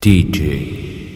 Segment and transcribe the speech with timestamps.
[0.00, 1.12] DJ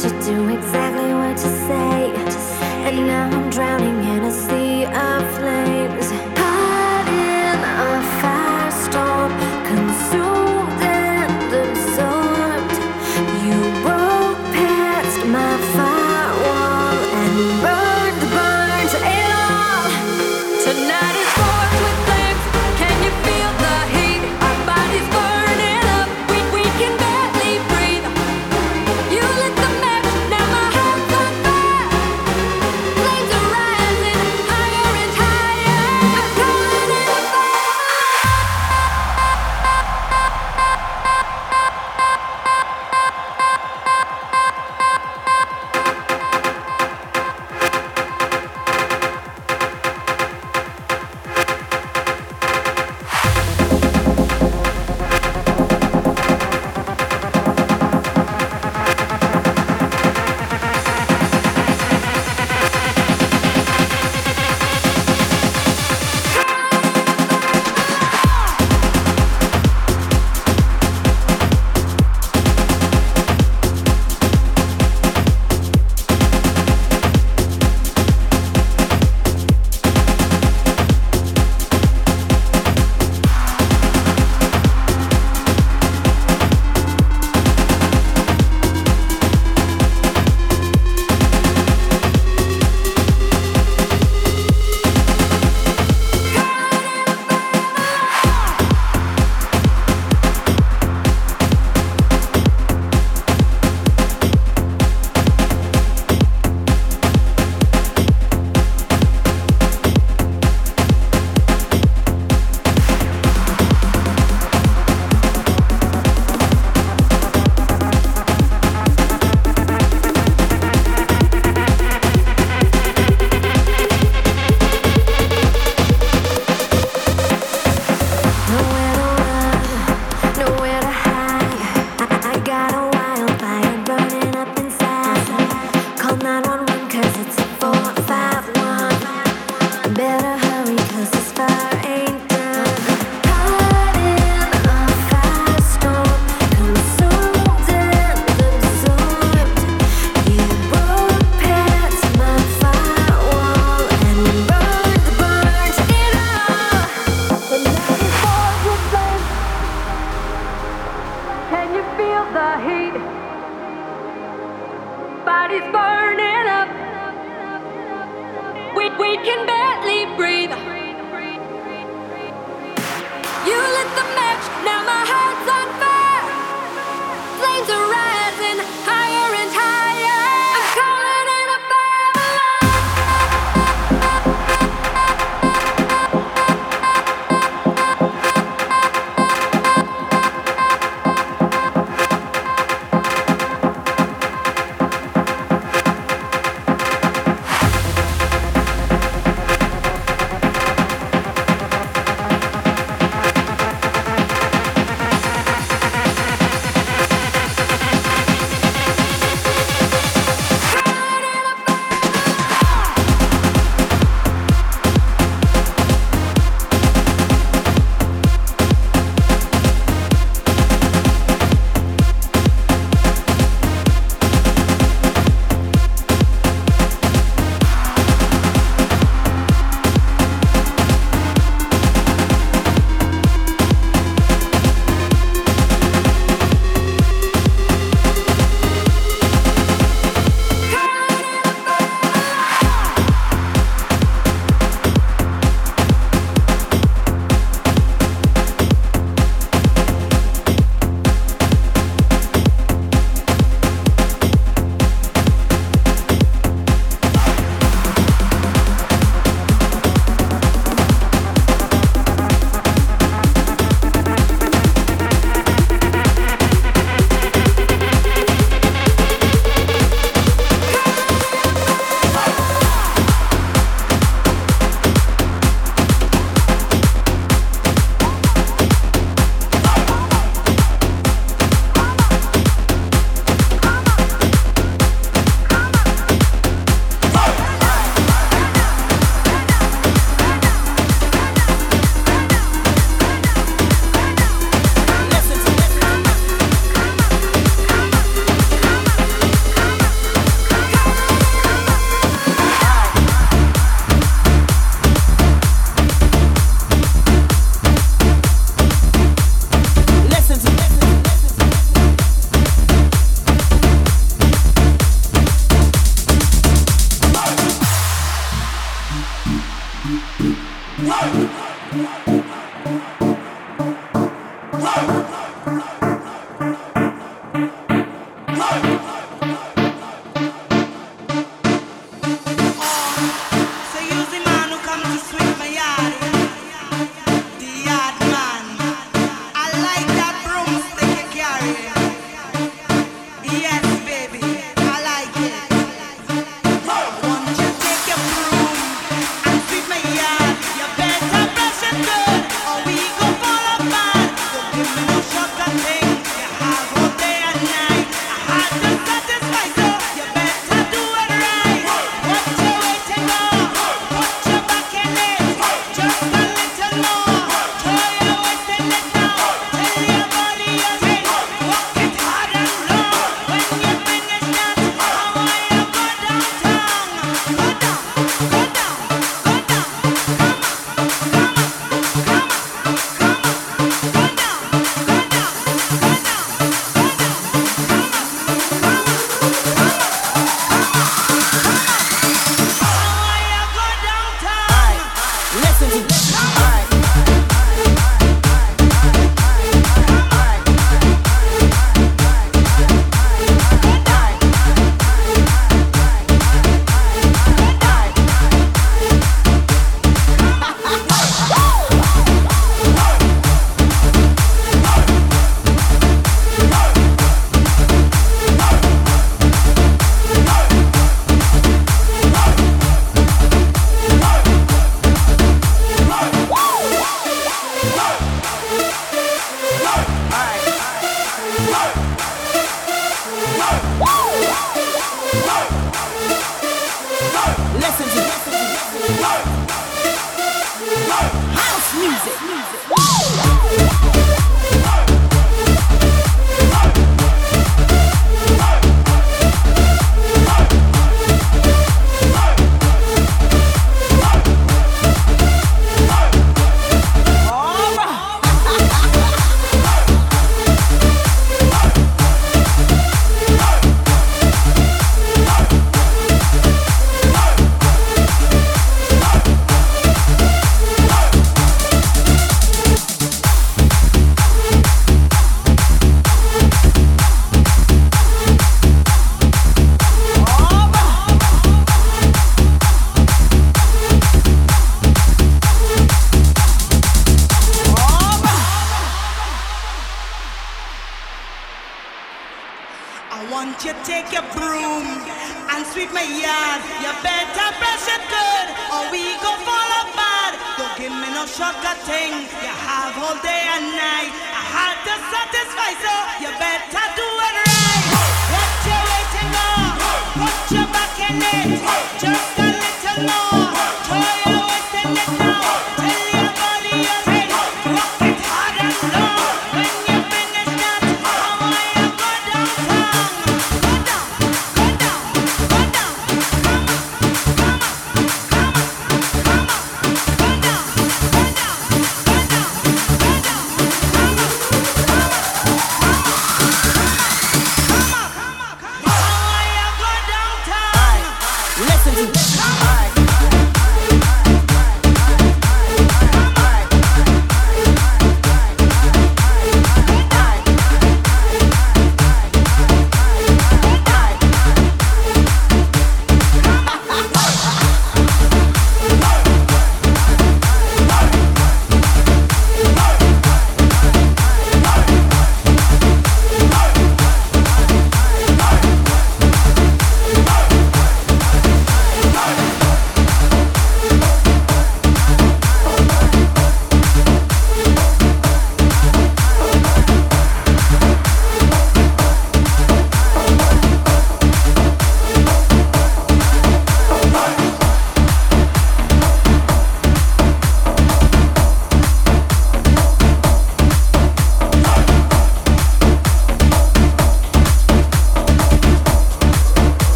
[0.00, 2.10] to do exactly what you say.
[2.86, 5.19] And now I'm drowning in a sea of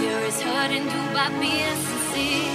[0.00, 2.52] there is hurt and do by being sincere.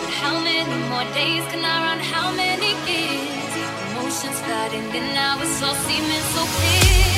[0.00, 1.98] But how many more days can I run?
[1.98, 3.52] How many years?
[3.90, 7.13] Emotions flooding, and now it's all seeming so clear.